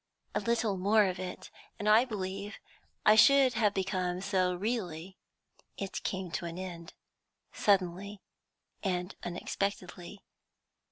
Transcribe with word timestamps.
A 0.33 0.39
little 0.39 0.77
more 0.77 1.05
of 1.05 1.19
it 1.19 1.51
and 1.77 1.87
I 1.87 2.05
believe 2.05 2.55
I 3.05 3.13
should 3.15 3.53
have 3.53 3.75
become 3.75 4.19
so 4.21 4.55
really. 4.55 5.15
"It 5.77 6.01
came 6.01 6.31
to 6.31 6.45
an 6.45 6.57
end, 6.57 6.95
suddenly 7.53 8.19
and 8.81 9.15
unexpectedly. 9.21 10.23